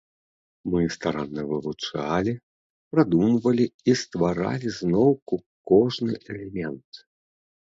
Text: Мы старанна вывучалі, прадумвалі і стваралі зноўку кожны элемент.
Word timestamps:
Мы 0.75 0.79
старанна 0.93 1.43
вывучалі, 1.51 2.33
прадумвалі 2.93 3.67
і 3.93 3.95
стваралі 4.01 4.69
зноўку 4.79 5.35
кожны 5.75 6.13
элемент. 6.31 6.89